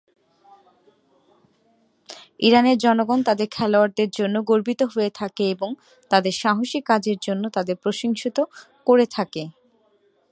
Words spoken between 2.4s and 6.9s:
ইরানের জনগণ তাদের খেলোয়াড়দের জন্য গর্বিত হয়ে থাকে এবং তাদের সাহসী